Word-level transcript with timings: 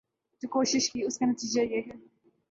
جو 0.43 0.47
کوشش 0.47 0.89
کی 0.91 1.03
اس 1.03 1.17
کا 1.19 1.25
نتیجہ 1.25 1.61
یہ 1.61 1.81
ہے۔ 1.87 1.95